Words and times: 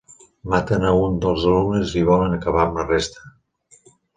Maten 0.53 0.87
a 0.91 0.93
un 1.01 1.19
dels 1.27 1.45
alumnes 1.51 1.93
i 2.01 2.05
volen 2.09 2.35
acabar 2.39 2.65
amb 2.67 2.81
la 2.81 2.89
resta. 2.89 3.31